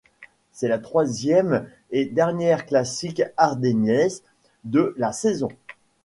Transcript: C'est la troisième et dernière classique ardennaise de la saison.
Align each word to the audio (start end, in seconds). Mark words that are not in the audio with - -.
C'est 0.51 0.67
la 0.67 0.79
troisième 0.79 1.69
et 1.91 2.05
dernière 2.07 2.65
classique 2.65 3.21
ardennaise 3.37 4.23
de 4.63 4.95
la 4.97 5.11
saison. 5.11 5.49